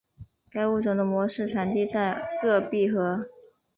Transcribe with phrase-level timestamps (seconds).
[0.49, 3.27] 该物种的模式产地在鄂毕河。